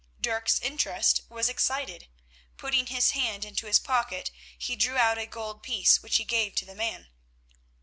Dirk's 0.19 0.59
interest 0.61 1.21
was 1.29 1.47
excited. 1.47 2.07
Putting 2.57 2.87
his 2.87 3.11
hand 3.11 3.45
into 3.45 3.67
his 3.67 3.77
pocket 3.77 4.31
he 4.57 4.75
drew 4.75 4.97
out 4.97 5.19
a 5.19 5.27
gold 5.27 5.61
piece, 5.61 6.01
which 6.01 6.15
he 6.15 6.25
gave 6.25 6.55
to 6.55 6.65
the 6.65 6.73
man. 6.73 7.09